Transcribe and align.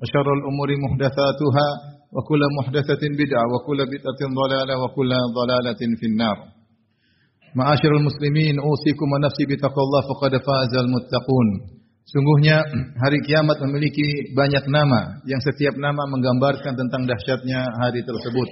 وشر 0.00 0.28
الأمور 0.38 0.68
محدثاتها 0.84 1.68
وكل 2.14 2.42
محدثة 2.58 3.02
بدعة 3.20 3.44
وكل 3.52 3.78
بدعة 3.94 4.20
ضلالة 4.40 4.74
وكل 4.82 5.12
ضلالة 5.40 5.80
في 6.00 6.06
النار 6.10 6.36
معاشر 7.58 7.92
المسلمين 8.00 8.54
أوصيكم 8.68 9.06
ونفسي 9.12 9.44
بتقوى 9.50 9.82
الله 9.86 10.02
فقد 10.10 10.32
فاز 10.46 10.72
المتقون 10.84 11.48
Sungguhnya 12.04 12.60
hari 13.00 13.18
kiamat 13.24 13.58
memiliki 13.64 14.36
banyak 14.36 14.68
nama 14.68 15.24
yang 15.24 15.40
setiap 15.40 15.72
nama 15.74 16.04
menggambarkan 16.04 16.76
tentang 16.76 17.08
dahsyatnya 17.08 17.64
hari 17.80 18.04
tersebut. 18.04 18.48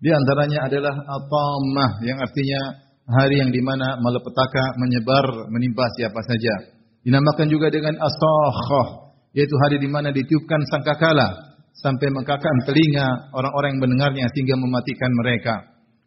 Di 0.00 0.08
antaranya 0.08 0.66
adalah 0.66 0.90
Atamah 0.90 2.00
yang 2.00 2.18
artinya 2.18 2.60
hari 3.06 3.44
yang 3.44 3.52
dimana 3.52 4.00
malapetaka 4.00 4.80
menyebar 4.80 5.52
menimpa 5.52 5.84
siapa 6.00 6.16
saja. 6.26 6.74
Dinamakan 7.04 7.52
juga 7.52 7.68
dengan 7.68 7.92
Asakhah 8.00 9.07
yaitu 9.39 9.55
hari 9.63 9.79
di 9.79 9.87
mana 9.87 10.11
ditiupkan 10.11 10.59
sangkakala 10.67 11.55
sampai 11.79 12.11
mengkakan 12.11 12.55
telinga 12.67 13.31
orang-orang 13.31 13.79
yang 13.79 13.81
mendengarnya 13.87 14.25
sehingga 14.35 14.59
mematikan 14.59 15.11
mereka. 15.15 15.55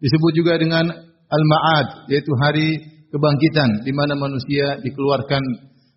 Disebut 0.05 0.33
juga 0.37 0.61
dengan 0.61 0.85
Al-Ma'ad 1.33 2.13
yaitu 2.13 2.29
hari 2.45 2.77
kebangkitan 3.09 3.89
di 3.89 3.93
mana 3.97 4.13
manusia 4.13 4.77
dikeluarkan 4.85 5.41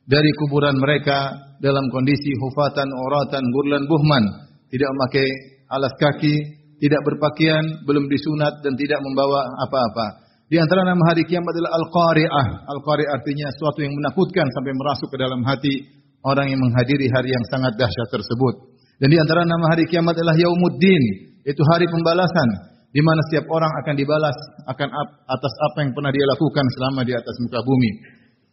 dari 0.07 0.31
kuburan 0.39 0.79
mereka 0.79 1.35
dalam 1.59 1.83
kondisi 1.91 2.31
hufatan, 2.39 2.87
oratan, 2.87 3.43
gurlan, 3.51 3.83
buhman, 3.83 4.23
tidak 4.71 4.89
memakai 4.95 5.27
alas 5.71 5.91
kaki, 5.99 6.35
tidak 6.79 7.01
berpakaian, 7.03 7.83
belum 7.83 8.05
disunat 8.07 8.63
dan 8.63 8.79
tidak 8.79 8.99
membawa 9.01 9.43
apa-apa. 9.65 10.23
Di 10.45 10.61
antara 10.61 10.85
nama 10.85 11.01
hari 11.09 11.25
kiamat 11.25 11.57
adalah 11.57 11.73
Al-Qari'ah. 11.73 12.47
Al-Qari'ah 12.69 13.11
artinya 13.17 13.49
sesuatu 13.49 13.81
yang 13.81 13.97
menakutkan 13.97 14.45
sampai 14.45 14.71
merasuk 14.77 15.09
ke 15.09 15.17
dalam 15.17 15.41
hati 15.41 15.94
orang 16.25 16.49
yang 16.49 16.59
menghadiri 16.59 17.05
hari 17.13 17.29
yang 17.29 17.45
sangat 17.53 17.77
dahsyat 17.77 18.09
tersebut. 18.09 18.75
Dan 18.97 19.13
di 19.13 19.17
antara 19.21 19.45
nama 19.45 19.69
hari 19.69 19.85
kiamat 19.85 20.17
adalah 20.17 20.33
Yaumuddin, 20.33 21.03
itu 21.45 21.61
hari 21.69 21.85
pembalasan 21.85 22.75
di 22.95 23.03
mana 23.03 23.19
setiap 23.27 23.45
orang 23.51 23.69
akan 23.83 23.93
dibalas 23.99 24.37
akan 24.71 24.87
atas 25.27 25.53
apa 25.71 25.77
yang 25.83 25.91
pernah 25.91 26.15
dia 26.15 26.25
lakukan 26.31 26.65
selama 26.79 27.03
di 27.03 27.13
atas 27.13 27.35
muka 27.43 27.59
bumi. 27.61 27.91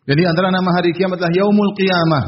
Dan 0.03 0.19
di 0.19 0.25
antara 0.27 0.51
nama 0.51 0.67
hari 0.75 0.91
kiamat 0.92 1.14
adalah 1.14 1.31
Yaumul 1.31 1.73
Qiyamah. 1.79 2.25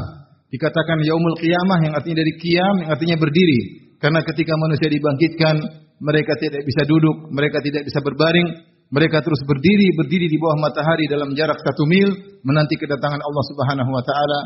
Dikatakan 0.47 1.03
Yaumul 1.03 1.35
Qiyamah 1.43 1.79
yang 1.83 1.93
artinya 1.93 2.23
dari 2.23 2.33
qiyam 2.39 2.75
yang 2.87 2.89
artinya 2.95 3.19
berdiri. 3.19 3.59
Karena 3.99 4.23
ketika 4.23 4.55
manusia 4.55 4.87
dibangkitkan, 4.87 5.55
mereka 5.99 6.39
tidak 6.39 6.63
bisa 6.63 6.87
duduk, 6.87 7.27
mereka 7.35 7.59
tidak 7.59 7.83
bisa 7.83 7.99
berbaring, 7.99 8.47
mereka 8.95 9.19
terus 9.19 9.43
berdiri, 9.43 9.91
berdiri 9.99 10.31
di 10.31 10.37
bawah 10.39 10.71
matahari 10.71 11.11
dalam 11.11 11.35
jarak 11.35 11.59
satu 11.59 11.83
mil, 11.83 12.15
menanti 12.47 12.79
kedatangan 12.79 13.19
Allah 13.19 13.43
Subhanahu 13.51 13.91
wa 13.91 14.03
taala 14.07 14.39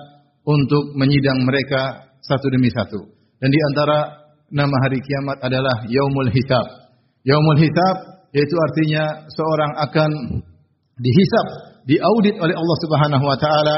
untuk 0.45 0.95
menyidang 0.95 1.43
mereka 1.43 2.13
satu 2.23 2.47
demi 2.51 2.69
satu. 2.71 2.99
Dan 3.39 3.49
di 3.49 3.59
antara 3.73 3.97
nama 4.51 4.75
hari 4.83 4.99
kiamat 4.99 5.37
adalah 5.43 5.85
Yaumul 5.87 6.31
Hisab. 6.31 6.67
Yaumul 7.23 7.59
Hisab 7.59 7.97
yaitu 8.29 8.55
artinya 8.69 9.25
seorang 9.33 9.71
akan 9.89 10.11
dihisab, 11.01 11.47
diaudit 11.89 12.37
oleh 12.37 12.53
Allah 12.53 12.77
Subhanahu 12.85 13.25
wa 13.25 13.37
taala 13.39 13.77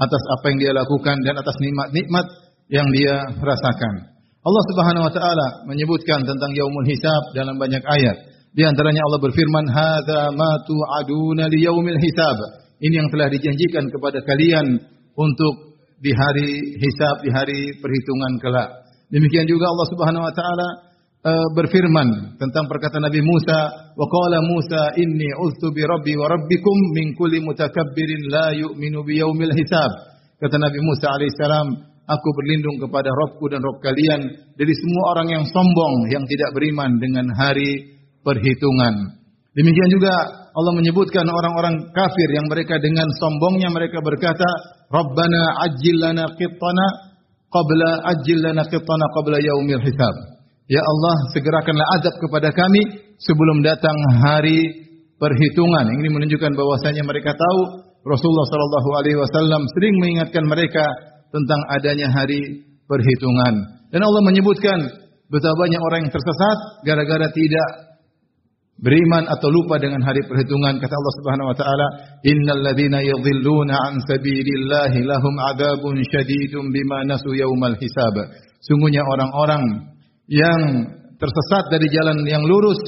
atas 0.00 0.22
apa 0.38 0.44
yang 0.54 0.58
dia 0.62 0.72
lakukan 0.72 1.16
dan 1.26 1.34
atas 1.36 1.56
nikmat-nikmat 1.58 2.26
yang 2.70 2.86
dia 2.94 3.18
rasakan. 3.42 3.94
Allah 4.40 4.64
Subhanahu 4.72 5.04
wa 5.04 5.12
taala 5.12 5.46
menyebutkan 5.68 6.24
tentang 6.24 6.50
yaumul 6.56 6.86
hisab 6.88 7.34
dalam 7.36 7.58
banyak 7.60 7.82
ayat. 7.84 8.16
Di 8.50 8.66
antaranya 8.66 9.04
Allah 9.04 9.20
berfirman, 9.20 9.66
"Hadza 9.68 10.32
ma 10.32 10.50
tu'aduna 10.64 11.50
li 11.50 11.66
yaumil 11.66 12.00
hisab." 12.00 12.38
Ini 12.80 13.04
yang 13.04 13.08
telah 13.12 13.28
dijanjikan 13.28 13.92
kepada 13.92 14.24
kalian 14.24 14.80
untuk 15.12 15.69
di 16.00 16.10
hari 16.16 16.80
hisab, 16.80 17.20
di 17.20 17.30
hari 17.30 17.76
perhitungan 17.76 18.40
kelak. 18.40 18.68
Demikian 19.12 19.44
juga 19.44 19.68
Allah 19.68 19.88
Subhanahu 19.92 20.24
wa 20.24 20.32
taala 20.32 20.68
uh, 21.28 21.48
berfirman 21.52 22.40
tentang 22.40 22.64
perkataan 22.72 23.04
Nabi 23.04 23.20
Musa, 23.20 23.92
"Wa 23.92 24.06
qala 24.08 24.40
Musa 24.40 24.96
inni 24.96 25.28
uztu 25.44 25.68
bi 25.76 25.84
rabbi 25.84 26.16
wa 26.16 26.32
rabbikum 26.32 26.76
min 26.96 27.12
kulli 27.12 27.44
mutakabbirin 27.44 28.32
la 28.32 28.56
yu'minu 28.56 29.04
bi 29.04 29.20
yaumil 29.20 29.52
hisab." 29.52 29.92
Kata 30.40 30.56
Nabi 30.56 30.80
Musa 30.80 31.12
alaihissalam, 31.12 31.68
"Aku 32.08 32.28
berlindung 32.32 32.80
kepada 32.80 33.12
Rabbku 33.12 33.52
dan 33.52 33.60
Rabb 33.60 33.84
kalian 33.84 34.20
dari 34.56 34.72
semua 34.72 35.04
orang 35.12 35.28
yang 35.36 35.44
sombong 35.44 36.08
yang 36.08 36.24
tidak 36.24 36.56
beriman 36.56 36.96
dengan 36.96 37.28
hari 37.36 38.00
perhitungan." 38.24 39.20
Demikian 39.52 39.90
juga 39.92 40.39
Allah 40.50 40.72
menyebutkan 40.74 41.26
orang-orang 41.26 41.94
kafir 41.94 42.28
yang 42.34 42.46
mereka 42.50 42.78
dengan 42.82 43.06
sombongnya 43.18 43.70
mereka 43.70 44.02
berkata, 44.02 44.46
"Rabbana 44.90 45.70
ajjil 45.70 45.96
lana 46.02 46.26
qittana 46.34 46.86
qabla 47.50 47.90
ajjil 48.14 48.38
lana 48.42 48.62
qittana 48.66 49.06
qabla 49.14 49.38
yaumil 49.38 49.82
hisab." 49.82 50.14
Ya 50.70 50.82
Allah, 50.82 51.16
segerakanlah 51.34 51.86
azab 51.98 52.14
kepada 52.22 52.54
kami 52.54 52.82
sebelum 53.18 53.62
datang 53.66 53.94
hari 54.22 54.86
perhitungan. 55.18 55.86
Ini 55.98 56.08
menunjukkan 56.08 56.52
bahwasanya 56.54 57.02
mereka 57.02 57.34
tahu 57.34 57.60
Rasulullah 58.06 58.46
sallallahu 58.48 58.90
alaihi 59.02 59.18
wasallam 59.18 59.62
sering 59.76 59.94
mengingatkan 60.00 60.46
mereka 60.48 60.86
tentang 61.34 61.60
adanya 61.74 62.08
hari 62.08 62.64
perhitungan. 62.88 63.82
Dan 63.92 64.00
Allah 64.00 64.22
menyebutkan 64.24 64.78
betapa 65.30 65.56
banyak 65.58 65.82
orang 65.82 66.06
yang 66.06 66.12
tersesat 66.14 66.58
gara-gara 66.86 67.28
tidak 67.34 67.89
beriman 68.80 69.28
atau 69.28 69.48
lupa 69.52 69.76
dengan 69.76 70.00
hari 70.00 70.24
perhitungan 70.24 70.80
kata 70.80 70.94
Allah 70.96 71.14
Subhanahu 71.20 71.48
wa 71.52 71.56
taala 71.56 71.86
innal 72.24 72.60
ladzina 72.64 73.04
yadhilluna 73.04 73.76
an 73.76 74.00
sabilillahi 74.08 75.04
lahum 75.04 75.34
adzabun 75.52 76.00
syadidun 76.00 76.72
bima 76.72 77.04
nasu 77.04 77.36
yaumal 77.36 77.76
hisab. 77.76 78.16
Sungguhnya 78.64 79.04
orang-orang 79.04 79.92
yang 80.28 80.60
tersesat 81.20 81.68
dari 81.68 81.92
jalan 81.92 82.24
yang 82.24 82.40
lurus 82.44 82.80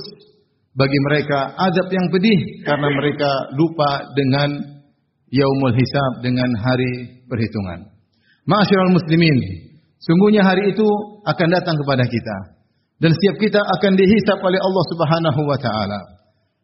bagi 0.73 0.97
mereka 1.05 1.53
azab 1.61 1.93
yang 1.93 2.09
pedih 2.09 2.65
karena 2.65 2.89
mereka 2.89 3.31
lupa 3.53 4.09
dengan 4.17 4.49
yaumul 5.29 5.77
hisab 5.77 6.25
dengan 6.25 6.49
hari 6.57 7.21
perhitungan. 7.29 7.93
Ma'asyiral 8.49 8.97
muslimin 8.97 9.69
sungguhnya 10.01 10.41
hari 10.41 10.73
itu 10.73 10.89
akan 11.29 11.49
datang 11.53 11.77
kepada 11.85 12.09
kita 12.09 12.62
dan 13.03 13.11
setiap 13.19 13.37
kita 13.43 13.59
akan 13.59 13.99
dihisap 13.99 14.39
oleh 14.39 14.63
Allah 14.63 14.85
Subhanahu 14.95 15.41
wa 15.43 15.59
taala. 15.59 16.01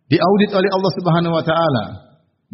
Diaudit 0.06 0.54
oleh 0.54 0.70
Allah 0.70 0.92
Subhanahu 0.94 1.34
wa 1.34 1.42
taala. 1.42 1.84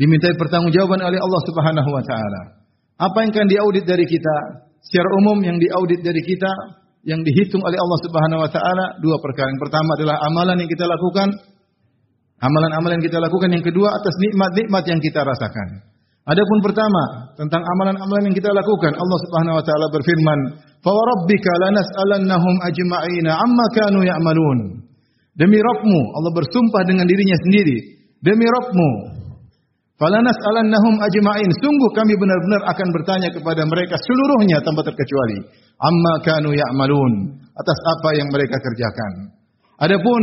Dimintai 0.01 0.33
pertanggungjawaban 0.41 1.05
oleh 1.05 1.21
Allah 1.21 1.43
Subhanahu 1.45 1.91
wa 1.93 2.01
taala. 2.01 2.65
Apa 2.97 3.29
yang 3.29 3.31
akan 3.37 3.47
diaudit 3.47 3.85
dari 3.85 4.09
kita? 4.09 4.37
Secara 4.81 5.05
umum 5.21 5.37
yang 5.45 5.61
diaudit 5.61 6.01
dari 6.01 6.25
kita 6.25 6.49
yang 7.05 7.21
dihitung 7.21 7.61
oleh 7.61 7.77
Allah 7.77 7.99
Subhanahu 8.09 8.41
wa 8.41 8.51
taala 8.51 8.97
dua 9.05 9.21
perkara. 9.21 9.53
Yang 9.53 9.61
pertama 9.69 9.91
adalah 10.01 10.17
amalan 10.33 10.57
yang 10.65 10.71
kita 10.73 10.89
lakukan, 10.89 11.29
amalan-amalan 12.41 12.99
yang 12.99 13.07
kita 13.13 13.21
lakukan. 13.21 13.49
Yang 13.53 13.69
kedua 13.69 13.93
atas 13.93 14.15
nikmat-nikmat 14.17 14.85
yang 14.89 15.01
kita 15.05 15.21
rasakan. 15.29 15.93
Adapun 16.25 16.59
pertama 16.65 17.37
tentang 17.37 17.61
amalan-amalan 17.61 18.33
yang 18.33 18.37
kita 18.41 18.49
lakukan, 18.49 18.97
Allah 18.97 19.19
Subhanahu 19.29 19.61
wa 19.61 19.65
taala 19.69 19.87
berfirman, 19.93 20.39
"Fa 20.85 20.93
rabbika 20.93 21.53
lanas'alannahum 21.65 22.55
ajma'ina 22.61 23.33
amma 23.33 23.67
kanu 23.73 24.05
ya'malun." 24.05 24.85
Demi 25.35 25.59
Rabbmu, 25.59 26.01
Allah 26.15 26.31
bersumpah 26.31 26.87
dengan 26.87 27.09
dirinya 27.11 27.35
sendiri, 27.43 27.77
demi 28.23 28.47
Rabbmu, 28.47 28.91
falanas'alannahum 29.99 30.95
ajma'in. 31.03 31.51
Sungguh 31.59 31.91
kami 31.91 32.15
benar-benar 32.15 32.63
akan 32.71 32.89
bertanya 32.95 33.29
kepada 33.35 33.67
mereka 33.67 33.99
seluruhnya 33.99 34.63
tanpa 34.63 34.87
terkecuali, 34.87 35.43
amma 35.81 36.15
kanu 36.23 36.55
ya'malun, 36.55 37.13
atas 37.51 37.79
apa 37.99 38.09
yang 38.15 38.29
mereka 38.31 38.61
kerjakan. 38.63 39.13
Adapun 39.83 40.23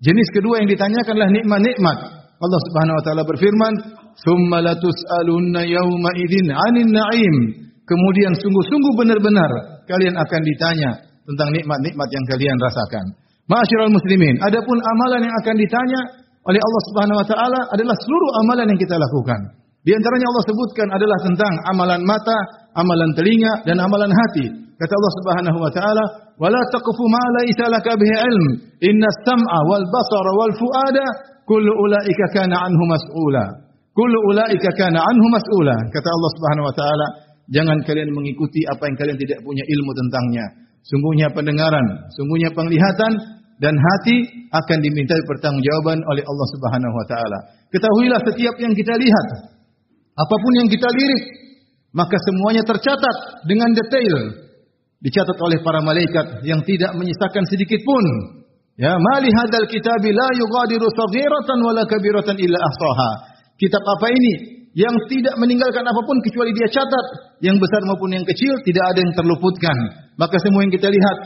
jenis 0.00 0.28
kedua 0.32 0.64
yang 0.64 0.68
ditanyakanlah 0.68 1.28
nikmat-nikmat. 1.28 1.98
Allah 2.42 2.60
Subhanahu 2.72 2.96
wa 2.98 3.04
taala 3.04 3.22
berfirman, 3.28 3.72
"Tsumma 4.16 4.64
latus'alunna 4.64 5.62
yawma 5.68 6.10
idzin 6.16 6.48
'anil 6.50 6.88
na'im." 6.88 7.36
Kemudian 7.82 8.32
sungguh-sungguh 8.38 8.92
benar-benar 8.94 9.50
kalian 9.90 10.14
akan 10.14 10.40
ditanya 10.46 10.90
tentang 11.26 11.48
nikmat-nikmat 11.54 12.08
yang 12.10 12.24
kalian 12.30 12.56
rasakan. 12.62 13.04
Ma'asyiral 13.50 13.90
muslimin, 13.90 14.38
adapun 14.38 14.78
amalan 14.78 15.26
yang 15.26 15.34
akan 15.42 15.56
ditanya 15.58 16.00
oleh 16.46 16.58
Allah 16.62 16.82
Subhanahu 16.90 17.18
wa 17.22 17.26
taala 17.26 17.60
adalah 17.74 17.96
seluruh 18.02 18.30
amalan 18.42 18.66
yang 18.70 18.80
kita 18.80 18.94
lakukan. 18.98 19.40
Di 19.82 19.90
antaranya 19.98 20.26
Allah 20.30 20.44
sebutkan 20.46 20.88
adalah 20.94 21.18
tentang 21.26 21.54
amalan 21.74 22.02
mata 22.06 22.38
amalan 22.78 23.10
telinga 23.18 23.66
dan 23.66 23.82
amalan 23.82 24.10
hati. 24.14 24.46
Kata 24.78 24.92
Allah 24.94 25.14
Subhanahu 25.18 25.58
wa 25.58 25.70
taala, 25.74 26.04
"Wa 26.38 26.48
la 26.50 26.62
taqfu 26.70 27.04
ma 27.10 27.24
laisa 27.42 27.66
laka 27.70 27.94
bihi 27.98 28.14
ilm. 28.30 28.46
Inna 28.82 29.06
as-sam'a 29.10 29.58
wal 29.70 29.86
basara 29.90 30.30
wal 30.38 30.54
fuada 30.58 31.06
kullu 31.46 31.70
ulaika 31.70 32.24
kana 32.34 32.62
anhu 32.66 32.84
mas'ula." 32.90 33.44
Kullu 33.94 34.18
ulaika 34.30 34.70
kana 34.78 34.98
anhu 35.02 35.26
mas'ula. 35.30 35.76
Kata 35.94 36.08
Allah 36.10 36.30
Subhanahu 36.34 36.66
wa 36.70 36.74
taala, 36.74 37.06
jangan 37.50 37.78
kalian 37.82 38.10
mengikuti 38.14 38.62
apa 38.68 38.86
yang 38.86 38.96
kalian 38.98 39.18
tidak 39.18 39.38
punya 39.42 39.64
ilmu 39.66 39.90
tentangnya. 39.96 40.46
Sungguhnya 40.82 41.30
pendengaran, 41.30 41.86
sungguhnya 42.14 42.50
penglihatan 42.54 43.12
dan 43.62 43.74
hati 43.78 44.16
akan 44.50 44.78
dimintai 44.82 45.22
pertanggungjawaban 45.30 45.98
oleh 46.10 46.22
Allah 46.26 46.48
Subhanahu 46.58 46.94
wa 46.94 47.06
taala. 47.06 47.38
Ketahuilah 47.70 48.20
setiap 48.26 48.54
yang 48.58 48.74
kita 48.74 48.94
lihat, 48.98 49.26
apa 50.18 50.34
pun 50.34 50.52
yang 50.58 50.68
kita 50.68 50.90
lirik, 50.90 51.24
maka 51.94 52.16
semuanya 52.18 52.62
tercatat 52.66 53.46
dengan 53.46 53.70
detail. 53.72 54.14
Dicatat 55.02 55.34
oleh 55.34 55.58
para 55.66 55.82
malaikat 55.82 56.46
yang 56.46 56.62
tidak 56.62 56.94
menyisakan 56.94 57.42
sedikit 57.50 57.82
pun. 57.82 58.04
Ya, 58.78 58.94
mali 58.94 59.34
hadzal 59.34 59.66
kitabi 59.66 60.14
la 60.14 60.28
yughadiru 60.38 60.86
saghiratan 60.94 61.58
wala 61.58 61.82
kabiratan 61.90 62.38
illa 62.38 62.58
ahsaha. 62.58 63.10
Kitab 63.58 63.82
apa 63.82 64.06
ini? 64.14 64.61
Yang 64.72 64.96
tidak 65.12 65.36
meninggalkan 65.36 65.84
apa 65.84 66.00
pun 66.00 66.16
kecuali 66.24 66.50
dia 66.56 66.68
catat. 66.72 67.36
Yang 67.44 67.60
besar 67.60 67.80
maupun 67.84 68.08
yang 68.12 68.24
kecil 68.24 68.56
tidak 68.64 68.84
ada 68.94 68.98
yang 69.04 69.12
terluputkan. 69.12 69.76
Maka 70.16 70.36
semua 70.40 70.64
yang 70.64 70.72
kita 70.72 70.88
lihat, 70.88 71.16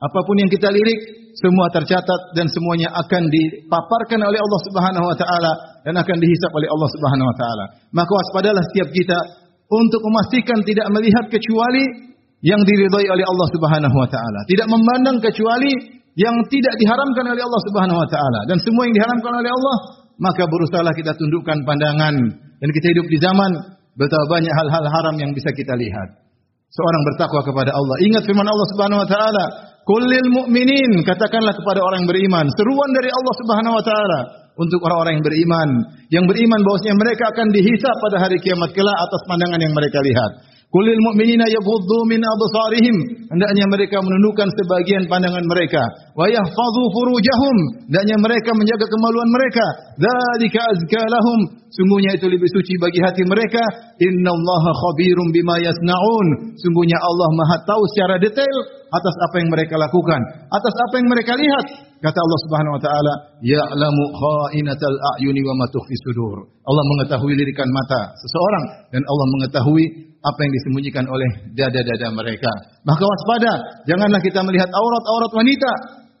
apa 0.00 0.18
pun 0.24 0.36
yang 0.40 0.48
kita 0.48 0.72
lirik, 0.72 1.30
semua 1.36 1.68
tercatat 1.68 2.32
dan 2.32 2.48
semuanya 2.48 2.88
akan 2.96 3.28
dipaparkan 3.28 4.20
oleh 4.24 4.40
Allah 4.40 4.60
Subhanahu 4.64 5.04
wa 5.04 5.16
taala 5.16 5.52
dan 5.84 5.94
akan 6.00 6.16
dihisap 6.16 6.48
oleh 6.56 6.68
Allah 6.72 6.88
Subhanahu 6.96 7.28
wa 7.28 7.36
taala. 7.36 7.64
Maka 7.92 8.12
waspadalah 8.12 8.64
setiap 8.72 8.88
kita 8.88 9.18
untuk 9.68 10.00
memastikan 10.00 10.64
tidak 10.64 10.88
melihat 10.88 11.28
kecuali 11.28 11.84
yang 12.40 12.60
diridhai 12.64 13.06
oleh 13.12 13.24
Allah 13.28 13.48
Subhanahu 13.52 13.96
wa 14.00 14.08
taala. 14.08 14.40
Tidak 14.48 14.64
memandang 14.64 15.20
kecuali 15.20 15.96
yang 16.16 16.36
tidak 16.48 16.74
diharamkan 16.80 17.24
oleh 17.28 17.42
Allah 17.44 17.62
Subhanahu 17.68 17.98
wa 18.00 18.08
taala 18.08 18.40
dan 18.48 18.56
semua 18.64 18.88
yang 18.88 18.96
diharamkan 18.96 19.32
oleh 19.36 19.52
Allah 19.52 19.76
maka 20.16 20.48
berusahalah 20.48 20.96
kita 20.96 21.12
tundukkan 21.12 21.60
pandangan 21.68 22.14
dan 22.60 22.68
kita 22.72 22.86
hidup 22.96 23.06
di 23.08 23.18
zaman 23.20 23.50
betapa 23.96 24.26
banyak 24.28 24.52
hal-hal 24.52 24.84
haram 24.84 25.16
yang 25.16 25.32
bisa 25.32 25.52
kita 25.52 25.76
lihat. 25.76 26.08
Seorang 26.66 27.02
bertakwa 27.12 27.40
kepada 27.40 27.72
Allah. 27.72 27.96
Ingat 28.04 28.22
firman 28.28 28.44
Allah 28.44 28.68
Subhanahu 28.76 29.00
wa 29.00 29.08
taala, 29.08 29.44
"Kullil 29.88 30.28
mu'minin," 30.28 31.00
katakanlah 31.06 31.56
kepada 31.56 31.80
orang 31.80 32.04
yang 32.04 32.10
beriman, 32.10 32.44
seruan 32.52 32.90
dari 32.92 33.08
Allah 33.08 33.34
Subhanahu 33.40 33.74
wa 33.80 33.84
taala 33.86 34.18
untuk 34.60 34.80
orang-orang 34.84 35.20
yang 35.20 35.24
beriman, 35.24 35.68
yang 36.12 36.24
beriman 36.28 36.60
bahwasanya 36.64 36.96
mereka 37.00 37.24
akan 37.32 37.46
dihisap 37.52 37.94
pada 38.02 38.16
hari 38.24 38.36
kiamat 38.44 38.72
kelak 38.76 38.98
atas 38.98 39.20
pandangan 39.24 39.60
yang 39.60 39.72
mereka 39.72 40.00
lihat. 40.04 40.32
Kulil 40.66 40.98
mu'minina 40.98 41.46
yaghuddu 41.46 41.98
min 42.10 42.20
absarihim. 42.20 42.96
Hendaknya 43.30 43.64
mereka 43.70 44.02
menundukkan 44.02 44.50
sebagian 44.50 45.06
pandangan 45.06 45.46
mereka. 45.46 45.80
Wa 46.18 46.26
yahfazu 46.26 46.82
furujahum. 46.90 47.56
Hendaknya 47.86 48.16
mereka 48.18 48.50
menjaga 48.52 48.84
kemaluan 48.90 49.28
mereka. 49.30 49.66
Dzalika 49.96 50.60
azka 50.66 51.02
lahum. 51.06 51.40
Sungguhnya 51.76 52.16
itu 52.16 52.24
lebih 52.24 52.48
suci 52.48 52.80
bagi 52.80 53.04
hati 53.04 53.20
mereka. 53.28 53.60
Innallaha 54.00 54.70
khabirum 54.72 55.28
bima 55.28 55.60
yasnaun. 55.60 56.56
Sungguhnya 56.56 56.96
Allah 56.96 57.28
Maha 57.36 57.56
tahu 57.68 57.82
secara 57.92 58.16
detail 58.16 58.56
atas 58.88 59.14
apa 59.28 59.44
yang 59.44 59.52
mereka 59.52 59.76
lakukan, 59.76 60.20
atas 60.48 60.74
apa 60.88 60.94
yang 60.96 61.08
mereka 61.12 61.36
lihat. 61.36 61.66
Kata 62.00 62.16
Allah 62.16 62.40
Subhanahu 62.48 62.74
wa 62.76 62.82
taala, 62.82 63.12
"Ya'lamu 63.44 64.04
kha'inatal 64.16 64.98
a'yuni 65.16 65.40
wa 65.44 65.54
ma 65.60 65.66
sudur." 65.68 66.48
Allah 66.64 66.84
mengetahui 66.96 67.32
lirikan 67.36 67.68
mata 67.68 68.12
seseorang 68.24 68.64
dan 68.96 69.02
Allah 69.04 69.26
mengetahui 69.36 69.84
apa 70.20 70.38
yang 70.42 70.52
disembunyikan 70.52 71.04
oleh 71.06 71.30
dada-dada 71.54 72.08
mereka. 72.10 72.50
Maka 72.88 73.04
waspada, 73.04 73.52
janganlah 73.84 74.20
kita 74.24 74.40
melihat 74.42 74.68
aurat-aurat 74.72 75.32
wanita 75.44 75.72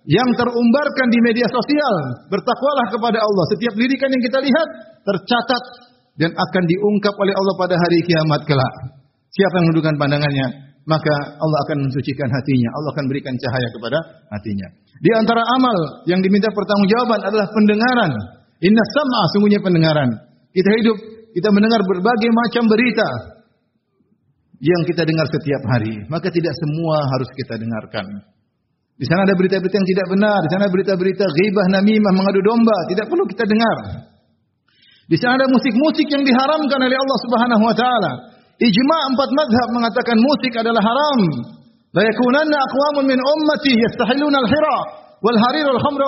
yang 0.06 0.28
terumbarkan 0.38 1.06
di 1.10 1.18
media 1.22 1.46
sosial. 1.50 1.94
Bertakwalah 2.30 2.86
kepada 2.94 3.18
Allah. 3.18 3.44
Setiap 3.54 3.74
lirikan 3.74 4.10
yang 4.10 4.22
kita 4.22 4.38
lihat 4.38 4.68
tercatat 5.02 5.62
dan 6.16 6.30
akan 6.32 6.62
diungkap 6.64 7.14
oleh 7.18 7.34
Allah 7.34 7.54
pada 7.58 7.74
hari 7.74 7.98
kiamat 8.06 8.46
kelak. 8.46 8.74
Siapa 9.34 9.54
yang 9.60 9.64
menundukkan 9.68 9.96
pandangannya, 10.00 10.46
maka 10.86 11.14
Allah 11.36 11.58
akan 11.68 11.90
mensucikan 11.90 12.30
hatinya. 12.30 12.70
Allah 12.78 12.90
akan 12.94 13.04
berikan 13.10 13.34
cahaya 13.36 13.68
kepada 13.74 13.98
hatinya. 14.32 14.68
Di 14.96 15.10
antara 15.12 15.42
amal 15.58 16.06
yang 16.08 16.24
diminta 16.24 16.48
pertanggungjawaban 16.54 17.20
adalah 17.26 17.46
pendengaran. 17.52 18.12
Inna 18.64 18.80
sam'a 18.80 19.22
sungguhnya 19.36 19.60
pendengaran. 19.60 20.08
Kita 20.56 20.70
hidup, 20.80 20.96
kita 21.36 21.52
mendengar 21.52 21.84
berbagai 21.84 22.30
macam 22.32 22.64
berita 22.72 23.08
yang 24.62 24.82
kita 24.88 25.04
dengar 25.04 25.26
setiap 25.28 25.62
hari. 25.68 26.00
Maka 26.08 26.32
tidak 26.32 26.56
semua 26.56 27.04
harus 27.12 27.28
kita 27.36 27.60
dengarkan. 27.60 28.06
Di 28.96 29.04
sana 29.04 29.28
ada 29.28 29.36
berita-berita 29.36 29.76
yang 29.76 29.88
tidak 29.92 30.06
benar, 30.08 30.38
di 30.40 30.50
sana 30.56 30.64
berita-berita 30.72 31.24
ghibah, 31.28 31.66
namimah, 31.68 32.12
mengadu 32.16 32.40
domba, 32.40 32.76
tidak 32.88 33.12
perlu 33.12 33.28
kita 33.28 33.44
dengar. 33.44 33.76
Di 35.06 35.16
sana 35.20 35.36
ada 35.36 35.46
musik-musik 35.52 36.08
yang 36.08 36.24
diharamkan 36.24 36.80
oleh 36.80 36.96
Allah 36.96 37.18
Subhanahu 37.28 37.62
wa 37.62 37.74
taala. 37.76 38.12
Ijma' 38.56 39.02
empat 39.12 39.30
madhab 39.36 39.68
mengatakan 39.76 40.16
musik 40.16 40.52
adalah 40.56 40.80
haram. 40.80 41.20
La 41.92 42.02
yakunanna 42.08 42.56
aqwamun 42.56 43.04
min 43.04 43.20
ummati 43.20 43.72
yastahiluna 43.84 44.36
al-hira 44.40 44.78
wal 45.20 45.38
harir 45.44 45.64
wal 45.68 45.80
khamra 45.84 46.06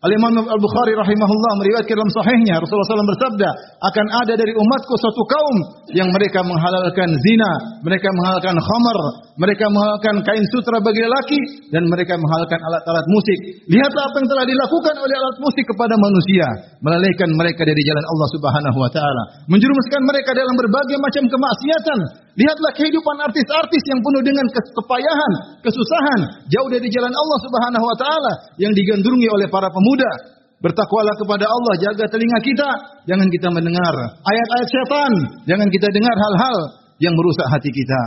wal 0.00 0.12
ma'azif 0.16 0.30
Al-Imam 0.30 0.32
Al-Bukhari 0.48 0.96
rahimahullah 0.96 1.52
meriwayatkan 1.60 1.92
dalam 1.92 2.12
sahihnya 2.16 2.54
Rasulullah 2.56 2.88
SAW 2.88 3.12
bersabda, 3.12 3.50
akan 3.84 4.06
ada 4.24 4.32
dari 4.32 4.52
umatku 4.56 4.94
suatu 4.96 5.22
kaum 5.28 5.56
yang 5.92 6.08
mereka 6.08 6.40
menghalalkan 6.40 7.08
zina, 7.20 7.52
mereka 7.84 8.08
menghalalkan 8.16 8.56
khamar, 8.56 8.98
mereka 9.36 9.68
menghalalkan 9.68 10.24
kain 10.24 10.44
sutra 10.56 10.80
bagi 10.80 11.04
lelaki 11.04 11.40
dan 11.68 11.84
mereka 11.84 12.16
menghalalkan 12.16 12.60
alat-alat 12.64 13.06
musik. 13.12 13.38
Lihatlah 13.68 14.04
apa 14.08 14.16
yang 14.24 14.28
telah 14.32 14.44
dilakukan 14.48 14.94
oleh 15.04 15.14
alat 15.20 15.36
musik 15.44 15.64
kepada 15.68 15.94
manusia, 16.00 16.46
melalaikan 16.80 17.28
mereka 17.36 17.62
dari 17.68 17.82
jalan 17.84 18.04
Allah 18.04 18.28
Subhanahu 18.32 18.78
wa 18.80 18.90
taala, 18.92 19.22
menjerumuskan 19.52 20.00
mereka 20.08 20.32
dalam 20.32 20.54
berbagai 20.56 20.96
macam 20.96 21.24
kemaksiatan. 21.28 21.98
Lihatlah 22.38 22.72
kehidupan 22.78 23.16
artis-artis 23.26 23.82
yang 23.90 24.00
penuh 24.02 24.22
dengan 24.22 24.46
kepayahan, 24.52 25.32
kesusahan, 25.66 26.20
jauh 26.46 26.68
dari 26.70 26.86
jalan 26.86 27.10
Allah 27.10 27.38
Subhanahu 27.42 27.84
wa 27.84 27.96
taala 27.98 28.32
yang 28.62 28.70
digandrungi 28.70 29.28
oleh 29.30 29.46
para 29.50 29.66
pemuda 29.70 29.90
muda. 29.90 30.38
Bertakwalah 30.60 31.16
kepada 31.16 31.48
Allah, 31.48 31.74
jaga 31.80 32.04
telinga 32.12 32.38
kita, 32.44 32.68
jangan 33.08 33.32
kita 33.32 33.48
mendengar 33.48 33.94
ayat-ayat 34.28 34.68
setan, 34.68 35.12
jangan 35.48 35.68
kita 35.72 35.88
dengar 35.88 36.12
hal-hal 36.12 36.56
yang 37.00 37.16
merusak 37.16 37.48
hati 37.48 37.72
kita. 37.72 38.02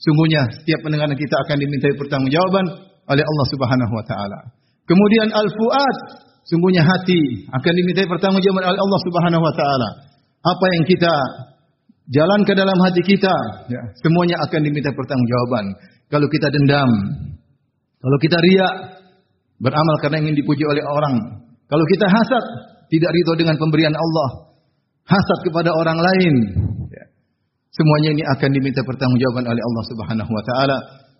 Sungguhnya 0.00 0.48
setiap 0.48 0.80
pendengaran 0.80 1.12
kita 1.12 1.36
akan 1.44 1.56
dimintai 1.60 1.92
pertanggungjawaban 2.00 2.64
oleh 3.04 3.20
Allah 3.20 3.46
Subhanahu 3.52 3.92
wa 3.92 4.04
taala. 4.08 4.40
Kemudian 4.88 5.28
al-fuad, 5.28 5.96
sungguhnya 6.48 6.88
hati 6.88 7.44
akan 7.52 7.72
dimintai 7.76 8.08
pertanggungjawaban 8.08 8.64
oleh 8.64 8.80
Allah 8.80 9.00
Subhanahu 9.04 9.44
wa 9.44 9.52
taala. 9.52 9.88
Apa 10.40 10.66
yang 10.72 10.88
kita 10.88 11.12
jalan 12.10 12.40
ke 12.44 12.52
dalam 12.58 12.78
hati 12.84 13.02
kita, 13.06 13.34
ya, 13.70 13.80
semuanya 14.02 14.36
akan 14.44 14.60
diminta 14.66 14.90
pertanggungjawaban. 14.92 15.64
Kalau 16.10 16.26
kita 16.26 16.50
dendam, 16.50 16.90
kalau 18.02 18.18
kita 18.18 18.38
riak, 18.38 19.00
Beramal 19.60 19.96
karena 20.00 20.24
ingin 20.24 20.40
dipuji 20.40 20.64
oleh 20.64 20.80
orang. 20.80 21.20
Kalau 21.68 21.84
kita 21.84 22.08
hasad, 22.08 22.44
tidak 22.88 23.12
ridho 23.12 23.36
dengan 23.36 23.60
pemberian 23.60 23.92
Allah. 23.92 24.48
Hasad 25.04 25.38
kepada 25.44 25.68
orang 25.76 26.00
lain. 26.00 26.34
Ya. 26.88 27.04
Semuanya 27.68 28.08
ini 28.16 28.22
akan 28.24 28.50
diminta 28.56 28.80
pertanggungjawaban 28.80 29.44
oleh 29.44 29.60
Allah 29.60 29.84
Subhanahu 29.92 30.32
wa 30.32 30.42
taala. 30.48 30.76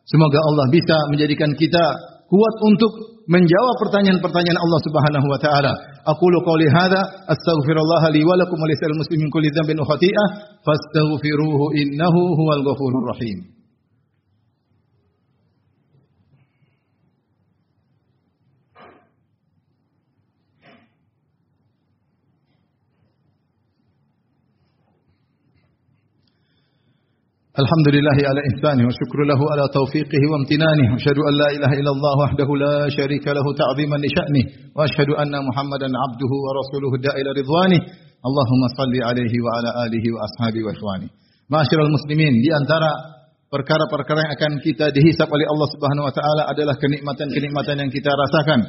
Semoga 0.09 0.41
Allah 0.41 0.67
bisa 0.73 0.97
menjadikan 1.13 1.53
kita 1.53 1.85
kuat 2.33 2.55
untuk 2.65 3.23
menjawab 3.29 3.77
pertanyaan-pertanyaan 3.85 4.59
Allah 4.59 4.81
Subhanahu 4.89 5.27
wa 5.29 5.39
taala. 5.39 5.73
أقول 6.13 6.35
قولي 6.49 6.69
هذا 6.81 7.01
أستغفر 7.35 7.77
الله 7.85 8.03
لي 8.15 8.25
ولكم 8.25 8.59
ولسائر 8.63 8.91
المسلمين 8.95 9.25
من 9.25 9.31
كل 9.31 9.45
ذنب 9.57 9.81
وخطيئة 9.81 10.25
فاستغفروه 10.67 11.61
إنه 11.81 12.15
هو 12.41 12.49
الغفور 12.59 12.93
الرحيم. 13.03 13.39
الحمد 27.65 27.89
لله 27.97 28.19
على 28.31 28.41
إحسانه 28.51 28.85
وشكر 28.89 29.19
له 29.31 29.41
على 29.53 29.65
توفيقه 29.79 30.23
وامتنانه 30.31 30.87
وأشهد 30.93 31.19
أن 31.29 31.35
لا 31.43 31.49
إله 31.57 31.71
إلا 31.81 31.93
الله 31.97 32.15
وحده 32.25 32.49
لا 32.65 32.77
شريك 32.99 33.25
له 33.37 33.47
تعظيما 33.63 33.97
لشأنه 34.05 34.45
وأشهد 34.77 35.11
أن 35.23 35.33
محمدا 35.49 35.89
عبده 36.03 36.33
ورسوله 36.45 36.93
الداء 36.99 37.15
إلى 37.21 37.31
رضوانه 37.41 37.81
اللهم 38.29 38.63
صل 38.81 38.95
عليه 39.09 39.35
وعلى 39.45 39.71
آله 39.85 40.05
وأصحابه 40.15 40.61
وإخوانه 40.67 41.09
معاشر 41.53 41.79
المسلمين 41.89 42.35
perkara-perkara 43.51 44.19
yang 44.25 44.33
akan 44.39 44.53
kita 44.63 44.87
dihisap 44.95 45.27
oleh 45.27 45.43
Allah 45.51 45.69
Subhanahu 45.75 46.07
wa 46.07 46.15
taala 46.15 46.43
adalah 46.55 46.79
kenikmatan-kenikmatan 46.79 47.83
yang 47.83 47.91
kita 47.91 48.15
rasakan. 48.15 48.61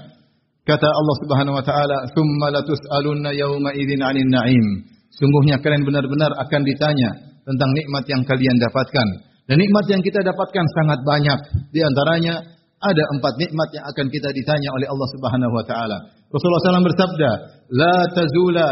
Kata 0.65 0.89
Allah 0.89 1.15
Subhanahu 1.21 1.53
wa 1.53 1.61
taala, 1.61 2.09
"Tsumma 2.09 2.49
latus'alunna 2.49 3.29
yawma 3.29 3.77
idzin 3.77 4.01
'anil 4.01 4.25
na'im." 4.25 4.65
Sungguhnya 5.13 5.61
kalian 5.61 5.85
benar-benar 5.85 6.33
akan 6.33 6.65
ditanya 6.65 7.30
tentang 7.51 7.69
nikmat 7.75 8.03
yang 8.07 8.21
kalian 8.23 8.57
dapatkan. 8.63 9.07
Dan 9.51 9.59
nikmat 9.59 9.85
yang 9.91 9.99
kita 9.99 10.23
dapatkan 10.23 10.65
sangat 10.79 10.99
banyak. 11.03 11.39
Di 11.75 11.83
antaranya 11.83 12.39
ada 12.81 13.03
empat 13.13 13.33
nikmat 13.37 13.69
yang 13.75 13.85
akan 13.85 14.07
kita 14.09 14.31
ditanya 14.31 14.69
oleh 14.73 14.87
Allah 14.87 15.07
Subhanahu 15.11 15.53
wa 15.53 15.65
taala. 15.67 15.97
Rasulullah 16.31 16.61
SAW 16.79 16.87
bersabda, 16.87 17.29
"La 17.75 17.97
tazula 18.15 18.69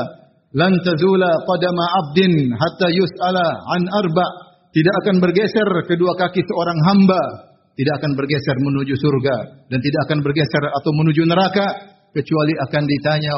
lan 0.55 0.74
tazula 0.81 1.29
qadama 1.45 1.83
'abdin 1.83 2.55
hatta 2.55 2.88
yus'ala 2.89 3.48
an 3.75 3.83
arba." 3.91 4.27
Tidak 4.69 4.95
akan 5.03 5.15
bergeser 5.19 5.69
kedua 5.89 6.13
kaki 6.13 6.45
seorang 6.45 6.79
hamba, 6.86 7.21
tidak 7.74 7.93
akan 8.03 8.12
bergeser 8.13 8.55
menuju 8.59 8.95
surga 8.95 9.36
dan 9.67 9.79
tidak 9.81 10.01
akan 10.09 10.19
bergeser 10.21 10.63
atau 10.67 10.91
menuju 10.93 11.25
neraka 11.25 11.65
kecuali 12.13 12.53
akan 12.69 12.83
ditanya 12.86 13.33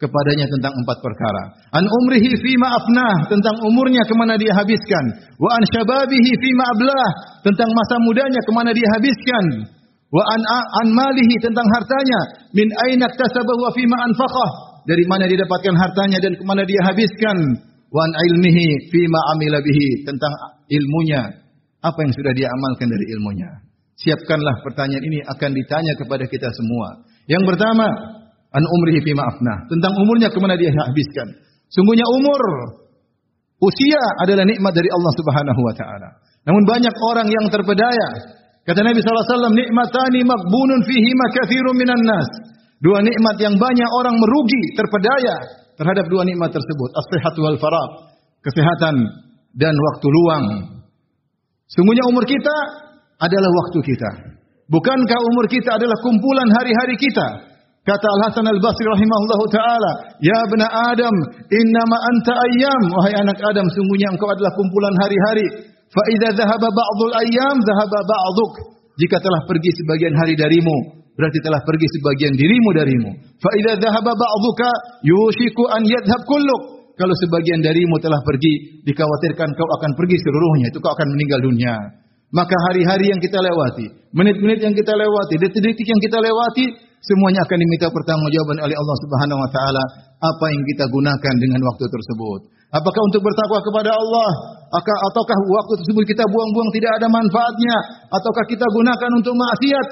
kepadanya 0.00 0.48
tentang 0.48 0.72
empat 0.72 0.98
perkara. 1.04 1.42
An 1.76 1.84
umrihi 1.84 2.32
fima 2.40 2.72
afnah, 2.72 3.28
tentang 3.28 3.60
umurnya 3.60 4.00
ke 4.08 4.14
mana 4.16 4.40
dia 4.40 4.56
habiskan. 4.56 5.04
Wa 5.36 5.60
an 5.60 5.62
syababihi 5.68 6.30
fima 6.40 6.64
ablah, 6.72 7.08
tentang 7.44 7.68
masa 7.76 8.00
mudanya 8.00 8.40
ke 8.40 8.52
mana 8.56 8.72
dia 8.72 8.88
habiskan. 8.96 9.68
Wa 10.10 10.24
an, 10.34 10.40
an 10.82 10.88
malihi, 10.90 11.36
tentang 11.44 11.68
hartanya. 11.70 12.20
Min 12.56 12.72
aina 12.88 13.06
tasabahu 13.12 13.60
wa 13.68 13.70
fima 13.76 13.96
anfaqah, 14.08 14.50
dari 14.88 15.04
mana 15.04 15.28
dia 15.28 15.38
dapatkan 15.44 15.76
hartanya 15.76 16.18
dan 16.18 16.32
ke 16.34 16.44
mana 16.48 16.64
dia 16.64 16.80
habiskan. 16.88 17.36
Wa 17.92 18.00
an 18.08 18.10
ilmihi 18.16 18.88
fima 18.88 19.20
amila 19.36 19.60
bihi, 19.60 20.08
tentang 20.08 20.32
ilmunya. 20.72 21.44
Apa 21.84 22.08
yang 22.08 22.12
sudah 22.16 22.32
dia 22.32 22.48
amalkan 22.48 22.88
dari 22.88 23.06
ilmunya. 23.16 23.50
Siapkanlah 24.00 24.64
pertanyaan 24.64 25.04
ini 25.04 25.20
akan 25.28 25.50
ditanya 25.52 25.92
kepada 26.00 26.24
kita 26.24 26.48
semua. 26.56 27.04
Yang 27.28 27.52
pertama, 27.52 27.86
an 28.50 28.62
umrihi 28.66 29.00
fi 29.02 29.12
ma'afna. 29.14 29.70
Tentang 29.70 29.92
umurnya 29.98 30.28
ke 30.30 30.38
mana 30.42 30.58
dia 30.58 30.70
habiskan. 30.74 31.28
Sungguhnya 31.70 32.06
umur 32.06 32.40
usia 33.62 34.02
adalah 34.26 34.42
nikmat 34.42 34.72
dari 34.74 34.90
Allah 34.90 35.12
Subhanahu 35.14 35.60
wa 35.62 35.74
taala. 35.74 36.08
Namun 36.48 36.62
banyak 36.66 36.94
orang 36.94 37.28
yang 37.30 37.46
terpedaya. 37.52 38.08
Kata 38.64 38.80
Nabi 38.84 39.00
SAW, 39.00 39.56
nikmatani 39.56 40.20
makbunun 40.24 40.80
fihi 40.84 41.10
makathirun 41.16 41.74
minan 41.78 42.02
nas. 42.04 42.28
Dua 42.80 43.04
nikmat 43.04 43.36
yang 43.40 43.60
banyak 43.60 43.90
orang 43.92 44.16
merugi, 44.16 44.72
terpedaya 44.72 45.36
terhadap 45.76 46.08
dua 46.08 46.24
nikmat 46.24 46.48
tersebut. 46.48 46.90
As-sihat 46.96 47.34
wal 47.40 47.60
faraq. 47.60 47.90
Kesehatan 48.40 48.96
dan 49.52 49.74
waktu 49.76 50.06
luang. 50.08 50.44
Sungguhnya 51.68 52.08
umur 52.08 52.24
kita 52.24 52.56
adalah 53.20 53.50
waktu 53.52 53.78
kita. 53.84 54.10
Bukankah 54.70 55.18
umur 55.34 55.44
kita 55.50 55.76
adalah 55.76 55.98
kumpulan 56.00 56.48
hari-hari 56.56 56.96
kita? 56.96 57.49
Kata 57.90 58.06
Al 58.06 58.20
Hasan 58.30 58.46
Al 58.46 58.60
Basri 58.62 58.86
rahimahullahu 58.86 59.44
taala, 59.50 60.14
"Ya 60.22 60.38
bena 60.46 60.66
Adam, 60.94 61.10
innama 61.50 61.96
anta 61.98 62.38
ayyam, 62.38 62.82
wahai 62.86 63.18
anak 63.18 63.38
Adam, 63.42 63.66
sungguhnya 63.66 64.14
engkau 64.14 64.30
adalah 64.30 64.54
kumpulan 64.54 64.94
hari-hari. 65.02 65.46
Fa 65.90 66.02
idza 66.14 66.38
dhahaba 66.38 66.70
ba'dul 66.70 67.14
ayyam, 67.18 67.56
dhahaba 67.58 67.98
ba'duk." 68.06 68.52
Jika 68.94 69.18
telah 69.18 69.42
pergi 69.42 69.74
sebagian 69.82 70.14
hari 70.14 70.38
darimu, 70.38 71.02
berarti 71.18 71.42
telah 71.42 71.58
pergi 71.66 71.86
sebagian 71.98 72.38
dirimu 72.38 72.70
darimu. 72.78 73.10
Fa 73.42 73.50
idza 73.58 73.82
dhahaba 73.82 74.12
ba'duka, 74.14 74.70
yushiku 75.02 75.66
an 75.74 75.82
yadhhab 75.82 76.22
kulluk. 76.30 76.94
Kalau 76.94 77.14
sebagian 77.26 77.58
darimu 77.58 77.98
telah 77.98 78.22
pergi, 78.22 78.86
dikhawatirkan 78.86 79.50
kau 79.58 79.66
akan 79.66 79.90
pergi 79.98 80.14
seluruhnya, 80.20 80.70
itu 80.70 80.78
kau 80.78 80.94
akan 80.94 81.08
meninggal 81.16 81.42
dunia. 81.42 81.74
Maka 82.30 82.54
hari-hari 82.70 83.10
yang 83.10 83.18
kita 83.18 83.42
lewati, 83.42 84.14
menit-menit 84.14 84.62
yang 84.62 84.76
kita 84.78 84.94
lewati, 84.94 85.34
detik-detik 85.42 85.82
yang 85.82 85.98
kita 85.98 86.22
lewati, 86.22 86.89
Semuanya 87.00 87.40
akan 87.48 87.56
diminta 87.56 87.88
pertanggungjawaban 87.88 88.60
oleh 88.60 88.76
Allah 88.76 88.96
Subhanahu 89.00 89.40
wa 89.40 89.50
taala 89.50 89.82
apa 90.20 90.44
yang 90.52 90.62
kita 90.68 90.84
gunakan 90.92 91.34
dengan 91.40 91.60
waktu 91.64 91.84
tersebut. 91.88 92.40
Apakah 92.70 93.02
untuk 93.08 93.24
bertakwa 93.24 93.58
kepada 93.64 93.96
Allah? 93.96 94.30
Ataukah 95.08 95.38
waktu 95.48 95.74
tersebut 95.80 96.04
kita 96.06 96.22
buang-buang 96.28 96.70
tidak 96.76 96.92
ada 97.00 97.08
manfaatnya? 97.08 97.76
Ataukah 98.12 98.44
kita 98.46 98.62
gunakan 98.62 99.10
untuk 99.16 99.34
maksiat, 99.34 99.86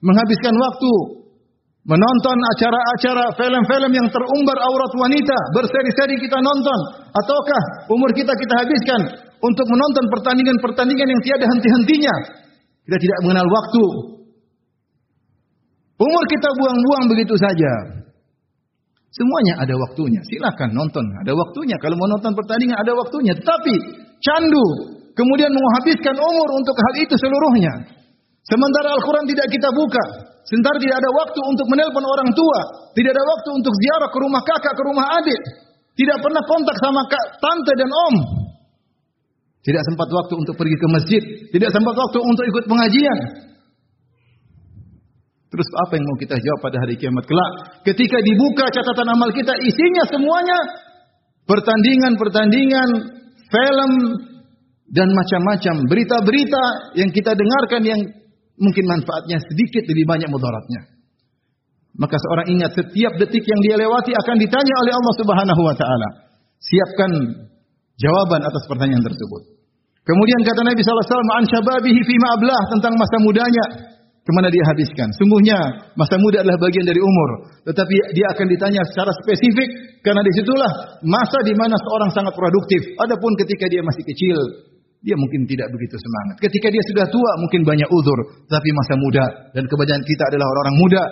menghabiskan 0.00 0.56
waktu 0.56 0.92
menonton 1.86 2.38
acara-acara 2.56 3.24
film-film 3.38 3.92
yang 3.94 4.08
terumbar 4.10 4.58
aurat 4.58 4.92
wanita, 4.96 5.38
berseri-seri 5.54 6.18
kita 6.18 6.40
nonton? 6.40 6.78
Ataukah 7.14 7.62
umur 7.94 8.10
kita 8.16 8.32
kita 8.32 8.54
habiskan 8.64 9.00
untuk 9.44 9.66
menonton 9.68 10.08
pertandingan-pertandingan 10.08 11.08
yang 11.12 11.20
tiada 11.20 11.46
henti-hentinya. 11.46 12.14
Kita 12.90 12.96
tidak 12.96 13.18
mengenal 13.28 13.46
waktu, 13.46 13.84
Umur 15.96 16.24
kita 16.28 16.48
buang-buang 16.60 17.04
begitu 17.08 17.34
saja. 17.40 17.72
Semuanya 19.16 19.64
ada 19.64 19.74
waktunya. 19.80 20.20
Silakan 20.28 20.76
nonton, 20.76 21.04
ada 21.24 21.32
waktunya. 21.32 21.80
Kalau 21.80 21.96
mau 21.96 22.04
nonton 22.04 22.36
pertandingan 22.36 22.76
ada 22.76 22.92
waktunya. 22.92 23.32
Tetapi 23.32 23.74
candu, 24.20 24.66
kemudian 25.16 25.48
menghabiskan 25.48 26.12
umur 26.20 26.48
untuk 26.60 26.76
hal 26.76 26.94
itu 27.00 27.16
seluruhnya. 27.16 27.96
Sementara 28.44 28.92
Al-Quran 28.92 29.24
tidak 29.24 29.48
kita 29.48 29.68
buka. 29.72 30.04
Sementara 30.46 30.76
tidak 30.78 31.00
ada 31.00 31.10
waktu 31.16 31.40
untuk 31.48 31.66
menelpon 31.72 32.04
orang 32.04 32.30
tua. 32.36 32.60
Tidak 32.92 33.10
ada 33.10 33.24
waktu 33.24 33.48
untuk 33.56 33.72
ziarah 33.74 34.10
ke 34.12 34.18
rumah 34.20 34.42
kakak, 34.44 34.74
ke 34.76 34.82
rumah 34.84 35.06
adik. 35.18 35.40
Tidak 35.96 36.18
pernah 36.20 36.42
kontak 36.44 36.76
sama 36.76 37.02
kak, 37.08 37.40
tante 37.40 37.72
dan 37.72 37.88
om. 37.88 38.16
Tidak 39.64 39.82
sempat 39.82 40.06
waktu 40.12 40.34
untuk 40.38 40.54
pergi 40.54 40.76
ke 40.76 40.86
masjid. 40.92 41.22
Tidak 41.50 41.70
sempat 41.72 41.96
waktu 41.96 42.18
untuk 42.20 42.44
ikut 42.46 42.64
pengajian. 42.68 43.18
Terus 45.56 45.72
apa 45.72 45.96
yang 45.96 46.04
mau 46.04 46.20
kita 46.20 46.36
jawab 46.36 46.60
pada 46.68 46.76
hari 46.84 47.00
kiamat 47.00 47.24
kelak? 47.24 47.80
Ketika 47.80 48.20
dibuka 48.20 48.68
catatan 48.68 49.08
amal 49.08 49.32
kita, 49.32 49.56
isinya 49.64 50.04
semuanya 50.04 50.58
pertandingan-pertandingan, 51.48 52.88
film 53.48 53.92
dan 54.92 55.08
macam-macam 55.16 55.74
berita-berita 55.88 56.64
yang 57.00 57.08
kita 57.08 57.32
dengarkan 57.32 57.82
yang 57.88 58.00
mungkin 58.60 58.84
manfaatnya 58.84 59.40
sedikit 59.48 59.88
lebih 59.88 60.04
banyak 60.04 60.28
mudaratnya. 60.28 60.92
Maka 61.96 62.20
seorang 62.20 62.52
ingat 62.52 62.76
setiap 62.76 63.16
detik 63.16 63.40
yang 63.40 63.60
dia 63.64 63.80
lewati 63.80 64.12
akan 64.12 64.36
ditanya 64.36 64.74
oleh 64.84 64.92
Allah 64.92 65.14
Subhanahu 65.16 65.62
wa 65.64 65.72
taala. 65.72 66.08
Siapkan 66.60 67.10
jawaban 67.96 68.44
atas 68.44 68.64
pertanyaan 68.68 69.00
tersebut. 69.00 69.56
Kemudian 70.04 70.44
kata 70.44 70.60
Nabi 70.68 70.84
sallallahu 70.84 71.00
alaihi 71.00 71.16
wasallam 71.16 71.32
an 71.32 71.44
syababihi 71.48 72.00
fima 72.04 72.28
ablah 72.36 72.62
tentang 72.76 72.92
masa 73.00 73.16
mudanya 73.24 73.64
Ke 74.26 74.34
mana 74.34 74.50
dia 74.50 74.58
habiskan? 74.66 75.06
Sungguhnya 75.14 75.54
masa 75.94 76.18
muda 76.18 76.42
adalah 76.42 76.58
bagian 76.58 76.82
dari 76.82 76.98
umur, 76.98 77.46
tetapi 77.62 77.94
dia 78.10 78.26
akan 78.34 78.46
ditanya 78.50 78.82
secara 78.90 79.14
spesifik 79.22 79.70
karena 80.02 80.18
di 80.18 80.32
situlah 80.34 80.98
masa 81.06 81.38
di 81.46 81.54
mana 81.54 81.78
seorang 81.78 82.10
sangat 82.10 82.34
produktif. 82.34 82.82
Adapun 82.98 83.38
ketika 83.38 83.70
dia 83.70 83.86
masih 83.86 84.02
kecil, 84.02 84.34
dia 85.06 85.14
mungkin 85.14 85.46
tidak 85.46 85.70
begitu 85.70 85.94
semangat. 85.94 86.42
Ketika 86.42 86.74
dia 86.74 86.82
sudah 86.90 87.06
tua, 87.06 87.30
mungkin 87.38 87.62
banyak 87.62 87.86
udur, 87.86 88.18
tapi 88.50 88.68
masa 88.74 88.98
muda 88.98 89.24
dan 89.54 89.62
kebanyakan 89.70 90.02
kita 90.02 90.22
adalah 90.34 90.46
orang-orang 90.50 90.76
muda, 90.82 91.02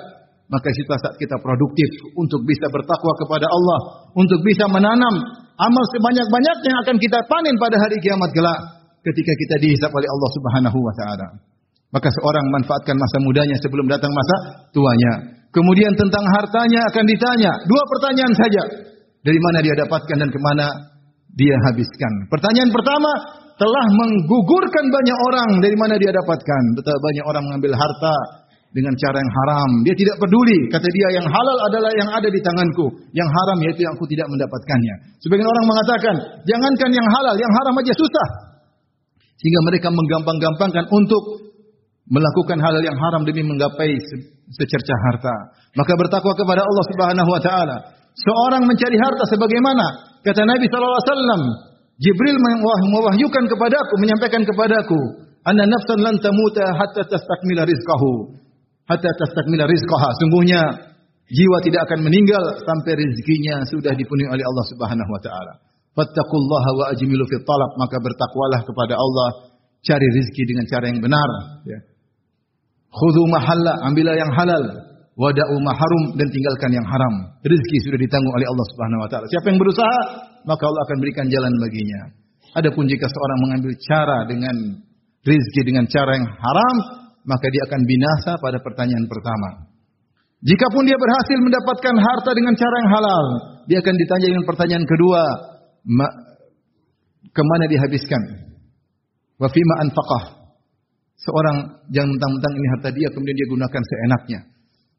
maka 0.50 0.74
situlah 0.74 0.98
saat 0.98 1.14
kita 1.14 1.38
produktif 1.38 1.90
untuk 2.18 2.42
bisa 2.42 2.66
bertakwa 2.66 3.14
kepada 3.14 3.46
Allah, 3.46 4.10
untuk 4.18 4.42
bisa 4.42 4.66
menanam 4.66 5.14
amal 5.54 5.84
sebanyak-banyaknya 5.94 6.66
yang 6.66 6.80
akan 6.82 6.96
kita 6.98 7.18
panen 7.30 7.54
pada 7.62 7.78
hari 7.78 7.94
kiamat 8.02 8.34
kelak 8.34 8.58
ketika 9.06 9.32
kita 9.38 9.54
dihisap 9.62 9.90
oleh 9.94 10.10
Allah 10.10 10.30
Subhanahu 10.34 10.78
wa 10.82 10.94
taala. 10.98 11.53
Maka 11.94 12.10
seorang 12.10 12.50
manfaatkan 12.50 12.98
masa 12.98 13.16
mudanya 13.22 13.54
sebelum 13.62 13.86
datang 13.86 14.10
masa 14.10 14.66
tuanya. 14.74 15.12
Kemudian 15.54 15.94
tentang 15.94 16.26
hartanya 16.26 16.82
akan 16.90 17.04
ditanya. 17.06 17.52
Dua 17.70 17.82
pertanyaan 17.86 18.34
saja. 18.34 18.62
Dari 19.22 19.38
mana 19.38 19.62
dia 19.62 19.78
dapatkan 19.78 20.16
dan 20.18 20.26
ke 20.26 20.40
mana 20.42 20.66
dia 21.38 21.54
habiskan. 21.70 22.12
Pertanyaan 22.26 22.74
pertama 22.74 23.10
telah 23.54 23.86
menggugurkan 23.94 24.90
banyak 24.90 25.18
orang 25.30 25.50
dari 25.62 25.76
mana 25.78 25.94
dia 25.94 26.10
dapatkan. 26.10 26.62
Betapa 26.74 26.98
banyak 26.98 27.24
orang 27.30 27.42
mengambil 27.46 27.72
harta 27.78 28.14
dengan 28.74 28.90
cara 28.98 29.22
yang 29.22 29.30
haram. 29.30 29.70
Dia 29.86 29.94
tidak 29.94 30.16
peduli. 30.18 30.58
Kata 30.74 30.88
dia 30.90 31.08
yang 31.22 31.26
halal 31.30 31.58
adalah 31.70 31.94
yang 31.94 32.10
ada 32.10 32.26
di 32.26 32.42
tanganku. 32.42 32.90
Yang 33.14 33.30
haram 33.30 33.58
yaitu 33.62 33.86
yang 33.86 33.94
aku 33.94 34.10
tidak 34.10 34.26
mendapatkannya. 34.26 34.94
Sebagian 35.22 35.46
orang 35.46 35.66
mengatakan, 35.70 36.14
jangankan 36.42 36.90
yang 36.90 37.06
halal, 37.06 37.38
yang 37.38 37.52
haram 37.54 37.74
aja 37.78 37.94
susah. 37.94 38.28
Sehingga 39.38 39.60
mereka 39.70 39.94
menggampang-gampangkan 39.94 40.90
untuk 40.90 41.53
melakukan 42.08 42.60
hal 42.60 42.74
yang 42.84 42.96
haram 43.00 43.24
demi 43.24 43.40
menggapai 43.44 43.96
secercah 44.52 44.98
harta. 45.10 45.34
Maka 45.74 45.92
bertakwa 45.96 46.32
kepada 46.36 46.62
Allah 46.62 46.84
Subhanahu 46.92 47.30
wa 47.32 47.40
taala. 47.40 47.76
Seorang 48.14 48.62
mencari 48.68 48.94
harta 48.94 49.24
sebagaimana 49.32 49.84
kata 50.22 50.46
Nabi 50.46 50.70
sallallahu 50.70 50.98
alaihi 51.00 51.10
wasallam, 51.10 51.42
Jibril 51.94 52.38
mewahyukan 52.90 53.44
kepadaku, 53.46 53.92
menyampaikan 54.02 54.42
kepadaku, 54.42 54.98
"Anna 55.46 55.66
nafsan 55.66 56.02
lan 56.02 56.18
tamuta 56.18 56.74
hatta 56.74 57.06
tastakmila 57.06 57.66
rizqahu." 57.66 58.42
Hatta 58.84 59.08
tastakmila 59.16 59.64
rizqaha. 59.64 60.12
Sungguhnya 60.20 60.60
jiwa 61.32 61.58
tidak 61.64 61.88
akan 61.88 62.04
meninggal 62.04 62.42
sampai 62.60 63.00
rezekinya 63.00 63.64
sudah 63.64 63.96
dipenuhi 63.96 64.28
oleh 64.28 64.44
Allah 64.44 64.64
Subhanahu 64.68 65.08
wa 65.08 65.20
taala. 65.24 65.52
Fattaqullaha 65.96 66.70
wa 66.76 66.84
ajmilu 66.92 67.24
fit 67.30 67.46
talab, 67.48 67.70
maka 67.80 67.96
bertakwalah 67.96 68.60
kepada 68.66 68.98
Allah, 68.98 69.28
cari 69.80 70.04
rezeki 70.04 70.42
dengan 70.52 70.66
cara 70.68 70.84
yang 70.90 71.00
benar, 71.00 71.28
ya. 71.64 71.78
Khudhu 72.94 73.22
mahalla, 73.26 73.74
ambillah 73.90 74.14
yang 74.14 74.30
halal. 74.30 74.64
Wada'u 75.14 75.54
maharum 75.62 76.18
dan 76.18 76.26
tinggalkan 76.26 76.74
yang 76.74 76.86
haram. 76.90 77.14
Rezeki 77.46 77.78
sudah 77.86 77.98
ditanggung 78.02 78.34
oleh 78.34 78.46
Allah 78.50 78.66
Subhanahu 78.74 79.00
wa 79.06 79.08
taala. 79.10 79.26
Siapa 79.30 79.46
yang 79.50 79.62
berusaha, 79.62 79.98
maka 80.42 80.62
Allah 80.66 80.82
akan 80.90 80.96
berikan 80.98 81.26
jalan 81.30 81.54
baginya. 81.62 82.00
Adapun 82.58 82.90
jika 82.90 83.06
seorang 83.06 83.38
mengambil 83.46 83.72
cara 83.78 84.18
dengan 84.26 84.56
rizki 85.22 85.60
dengan 85.62 85.86
cara 85.86 86.18
yang 86.18 86.26
haram, 86.26 86.76
maka 87.26 87.46
dia 87.50 87.62
akan 87.66 87.80
binasa 87.86 88.32
pada 88.42 88.58
pertanyaan 88.58 89.06
pertama. 89.06 89.70
Jikapun 90.44 90.82
dia 90.84 90.98
berhasil 90.98 91.38
mendapatkan 91.40 91.94
harta 91.94 92.30
dengan 92.34 92.54
cara 92.58 92.74
yang 92.84 92.90
halal, 92.90 93.26
dia 93.70 93.78
akan 93.80 93.94
ditanya 93.96 94.26
dengan 94.34 94.44
pertanyaan 94.44 94.84
kedua, 94.84 95.22
ke 97.32 97.42
mana 97.42 97.64
dihabiskan? 97.70 98.22
Wa 99.40 99.48
fima 99.48 99.74
anfaqah? 99.88 100.43
Seorang 101.24 101.56
jangan 101.88 102.10
mentang-mentang 102.12 102.52
ini 102.52 102.66
harta 102.76 102.88
dia 102.92 103.08
kemudian 103.08 103.36
dia 103.36 103.48
gunakan 103.48 103.82
seenaknya. 103.88 104.40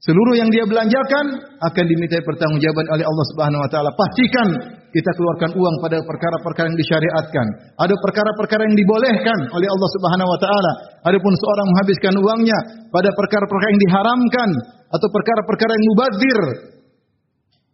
Seluruh 0.01 0.35
yang 0.37 0.49
dia 0.53 0.65
belanjakan 0.69 1.25
akan 1.65 1.85
dimintai 1.85 2.21
pertanggungjawaban 2.21 2.85
oleh 2.93 3.05
Allah 3.05 3.25
Subhanahu 3.33 3.61
wa 3.65 3.69
taala. 3.69 3.89
Pastikan 3.93 4.47
kita 4.93 5.11
keluarkan 5.17 5.57
uang 5.57 5.75
pada 5.81 5.97
perkara-perkara 6.01 6.69
yang 6.69 6.77
disyariatkan. 6.77 7.47
Ada 7.77 7.95
perkara-perkara 7.97 8.69
yang 8.69 8.77
dibolehkan 8.77 9.39
oleh 9.49 9.67
Allah 9.69 9.89
Subhanahu 9.97 10.29
wa 10.29 10.39
taala. 10.41 10.71
Adapun 11.09 11.33
seorang 11.33 11.67
menghabiskan 11.73 12.13
uangnya 12.21 12.59
pada 12.93 13.09
perkara-perkara 13.17 13.69
yang 13.73 13.81
diharamkan 13.81 14.49
atau 14.93 15.07
perkara-perkara 15.09 15.71
yang 15.73 15.85
mubazir, 15.89 16.39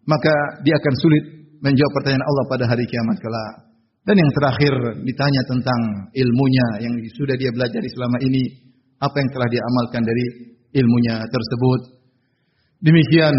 maka 0.07 0.33
dia 0.63 0.75
akan 0.79 0.93
sulit 0.99 1.23
menjawab 1.61 1.91
pertanyaan 1.99 2.25
Allah 2.25 2.45
pada 2.47 2.63
hari 2.67 2.83
kiamat 2.87 3.17
kelak. 3.19 3.70
Dan 4.01 4.17
yang 4.17 4.31
terakhir 4.33 4.73
ditanya 5.05 5.41
tentang 5.45 5.79
ilmunya 6.09 6.67
yang 6.89 6.93
sudah 7.13 7.37
dia 7.37 7.53
belajar 7.53 7.85
selama 7.85 8.17
ini, 8.25 8.49
apa 8.97 9.13
yang 9.13 9.29
telah 9.29 9.47
dia 9.53 9.61
amalkan 9.61 10.01
dari 10.01 10.25
ilmunya 10.73 11.21
tersebut. 11.21 12.01
Demikian, 12.81 13.35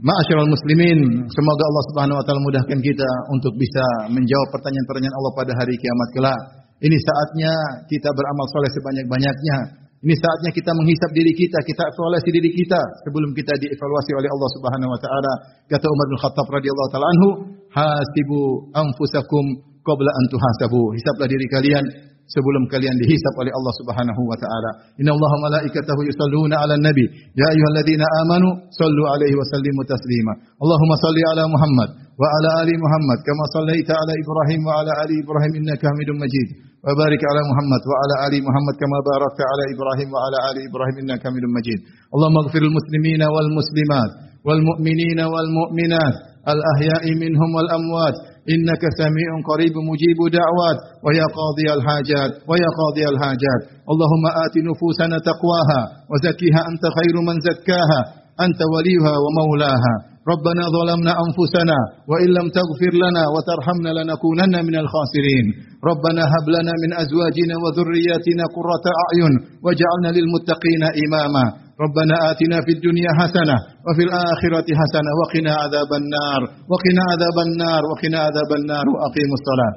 ma'asyiral 0.00 0.48
muslimin, 0.48 1.28
semoga 1.28 1.64
Allah 1.68 1.84
Subhanahu 1.92 2.16
wa 2.16 2.24
taala 2.24 2.40
mudahkan 2.40 2.80
kita 2.80 3.10
untuk 3.36 3.52
bisa 3.60 3.84
menjawab 4.08 4.48
pertanyaan-pertanyaan 4.56 5.12
Allah 5.12 5.32
pada 5.36 5.52
hari 5.60 5.76
kiamat 5.76 6.08
kelak. 6.16 6.40
Ini 6.78 6.96
saatnya 6.96 7.52
kita 7.92 8.08
beramal 8.08 8.46
soleh 8.48 8.70
sebanyak-banyaknya. 8.80 9.56
Ini 9.98 10.14
saatnya 10.14 10.50
kita 10.54 10.70
menghisap 10.72 11.10
diri 11.10 11.34
kita, 11.34 11.58
kita 11.66 11.82
evaluasi 11.90 12.30
diri 12.30 12.54
kita 12.54 12.80
sebelum 13.04 13.34
kita 13.34 13.50
dievaluasi 13.60 14.10
oleh 14.14 14.30
Allah 14.30 14.50
Subhanahu 14.56 14.90
wa 14.94 15.00
taala. 15.04 15.32
Kata 15.68 15.84
Umar 15.84 16.06
bin 16.06 16.18
Khattab 16.22 16.46
radhiyallahu 16.48 16.90
taala 16.94 17.06
anhu, 17.12 17.28
"Hasibu 17.74 18.70
anfusakum 18.72 19.67
qabla 19.88 20.10
an 20.12 20.24
tuhasabu." 20.32 20.82
Hisaplah 20.96 21.28
diri 21.32 21.46
kalian 21.48 21.84
sebelum 22.28 22.68
kalian 22.68 22.92
dihisap 23.00 23.34
oleh 23.40 23.48
Allah 23.56 23.72
Subhanahu 23.80 24.20
wa 24.28 24.36
taala. 24.36 24.70
Inna 25.00 25.16
Allah 25.16 25.32
malaikatahu 25.48 26.00
yusalluna 26.04 26.60
'alan 26.60 26.84
nabi. 26.84 27.04
Ya 27.32 27.46
ayyuhalladzina 27.48 28.04
amanu 28.20 28.48
sallu 28.68 29.02
'alaihi 29.08 29.32
wa 29.32 29.48
sallimu 29.48 29.80
taslima. 29.88 30.32
Allahumma 30.60 30.96
salli 31.00 31.24
'ala 31.24 31.48
Muhammad 31.48 31.88
wa 32.20 32.26
'ala 32.28 32.50
ali 32.68 32.76
Muhammad 32.76 33.18
kama 33.24 33.44
sallaita 33.56 33.96
'ala 33.96 34.12
Ibrahim 34.20 34.60
wa 34.68 34.72
'ala 34.76 34.92
ali 35.08 35.14
Ibrahim 35.24 35.52
innaka 35.64 35.88
Hamidum 35.88 36.20
Majid. 36.20 36.48
Wa 36.84 36.92
barik 37.00 37.22
'ala 37.24 37.40
Muhammad 37.48 37.80
wa 37.88 37.96
'ala 37.96 38.14
ali 38.28 38.38
Muhammad 38.44 38.74
kama 38.76 38.96
barakta 39.08 39.42
'ala 39.48 39.64
Ibrahim 39.72 40.08
wa 40.12 40.20
'ala 40.20 40.38
ali 40.52 40.60
Ibrahim 40.68 40.96
innaka 41.08 41.24
Hamidum 41.32 41.52
Majid. 41.56 41.78
Allahumma 42.12 42.44
ighfiril 42.44 42.74
muslimina 42.76 43.26
wal 43.32 43.50
muslimat 43.56 44.10
wal 44.44 44.60
mu'minina 44.60 45.24
wal 45.32 45.48
mu'minat 45.48 46.14
al 46.44 46.60
ahya'i 46.76 47.16
minhum 47.18 47.50
wal 47.56 47.68
amwat 47.72 48.14
إنك 48.54 48.82
سميع 49.00 49.30
قريب 49.50 49.74
مجيب 49.90 50.18
دعوات 50.38 50.78
ويا 51.04 51.26
قاضي 51.38 51.66
الحاجات 51.76 52.30
ويا 52.48 52.70
قاضي 52.80 53.04
الحاجات. 53.12 53.60
اللهم 53.92 54.24
آت 54.44 54.54
نفوسنا 54.70 55.16
تقواها 55.30 55.80
وزكها 56.10 56.60
أنت 56.70 56.84
خير 56.98 57.14
من 57.28 57.36
زكاها 57.48 58.00
أنت 58.46 58.60
وليها 58.74 59.14
ومولاها. 59.24 59.94
ربنا 60.32 60.64
ظلمنا 60.76 61.12
أنفسنا 61.24 61.78
وإن 62.10 62.28
لم 62.38 62.46
تغفر 62.58 62.92
لنا 63.04 63.22
وترحمنا 63.34 63.90
لنكونن 63.98 64.54
من 64.68 64.76
الخاسرين. 64.82 65.46
ربنا 65.90 66.22
هب 66.32 66.46
لنا 66.56 66.72
من 66.82 66.90
أزواجنا 67.02 67.54
وذرياتنا 67.62 68.44
قرة 68.56 68.86
أعين 69.04 69.32
واجعلنا 69.64 70.10
للمتقين 70.16 70.82
إماما. 71.04 71.44
ربنا 71.84 72.14
آتنا 72.30 72.58
في 72.66 72.72
الدنيا 72.76 73.10
حسنة 73.20 73.56
وفي 73.86 74.02
الآخرة 74.08 74.68
حسنة 74.80 75.10
وقنا 75.20 75.52
عذاب 75.62 75.90
النار 76.00 76.40
وقنا 76.72 77.02
عذاب 77.12 77.36
النار 77.46 77.82
وقنا 77.90 78.18
عذاب 78.26 78.50
النار 78.60 78.84
وأقيموا 78.94 79.36
الصلاة 79.40 79.74